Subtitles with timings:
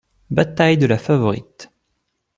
[0.31, 1.69] Bataille de la Favorite.